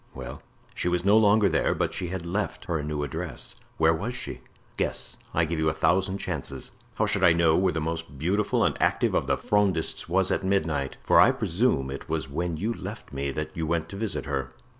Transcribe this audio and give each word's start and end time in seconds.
"Well?" 0.15 0.41
"She 0.73 0.87
was 0.87 1.05
no 1.05 1.15
longer 1.15 1.47
there, 1.47 1.75
but 1.75 1.93
she 1.93 2.07
had 2.07 2.25
left 2.25 2.65
her 2.65 2.81
new 2.81 3.03
address." 3.03 3.53
"Where 3.77 3.93
was 3.93 4.15
she?" 4.15 4.41
"Guess; 4.75 5.17
I 5.31 5.45
give 5.45 5.59
you 5.59 5.69
a 5.69 5.75
thousand 5.75 6.17
chances." 6.17 6.71
"How 6.95 7.05
should 7.05 7.23
I 7.23 7.33
know 7.33 7.55
where 7.55 7.71
the 7.71 7.81
most 7.81 8.17
beautiful 8.17 8.63
and 8.63 8.75
active 8.81 9.13
of 9.13 9.27
the 9.27 9.37
Frondists 9.37 10.09
was 10.09 10.31
at 10.31 10.43
midnight? 10.43 10.97
for 11.03 11.19
I 11.19 11.29
presume 11.29 11.91
it 11.91 12.09
was 12.09 12.27
when 12.27 12.57
you 12.57 12.73
left 12.73 13.13
me 13.13 13.29
that 13.29 13.51
you 13.55 13.67
went 13.67 13.89
to 13.89 13.95
visit 13.95 14.25
her." 14.25 14.51